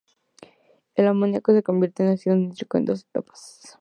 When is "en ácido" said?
2.01-2.35